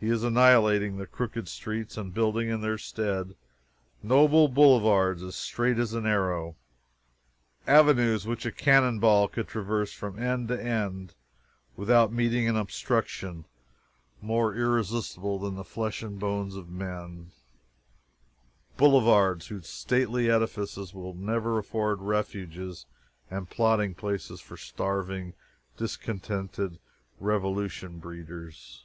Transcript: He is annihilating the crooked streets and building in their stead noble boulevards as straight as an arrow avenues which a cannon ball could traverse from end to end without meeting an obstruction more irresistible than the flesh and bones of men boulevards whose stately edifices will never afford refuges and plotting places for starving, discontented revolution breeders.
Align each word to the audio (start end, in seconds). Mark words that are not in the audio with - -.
He 0.00 0.10
is 0.10 0.22
annihilating 0.22 0.96
the 0.96 1.08
crooked 1.08 1.48
streets 1.48 1.96
and 1.96 2.14
building 2.14 2.48
in 2.50 2.60
their 2.60 2.78
stead 2.78 3.34
noble 4.00 4.46
boulevards 4.46 5.24
as 5.24 5.34
straight 5.34 5.76
as 5.76 5.92
an 5.92 6.06
arrow 6.06 6.54
avenues 7.66 8.24
which 8.24 8.46
a 8.46 8.52
cannon 8.52 9.00
ball 9.00 9.26
could 9.26 9.48
traverse 9.48 9.92
from 9.92 10.16
end 10.16 10.46
to 10.46 10.62
end 10.64 11.14
without 11.76 12.12
meeting 12.12 12.48
an 12.48 12.54
obstruction 12.56 13.44
more 14.22 14.54
irresistible 14.54 15.40
than 15.40 15.56
the 15.56 15.64
flesh 15.64 16.00
and 16.00 16.20
bones 16.20 16.54
of 16.54 16.68
men 16.70 17.32
boulevards 18.76 19.48
whose 19.48 19.66
stately 19.68 20.30
edifices 20.30 20.94
will 20.94 21.14
never 21.14 21.58
afford 21.58 22.00
refuges 22.00 22.86
and 23.32 23.50
plotting 23.50 23.96
places 23.96 24.40
for 24.40 24.56
starving, 24.56 25.34
discontented 25.76 26.78
revolution 27.18 27.98
breeders. 27.98 28.84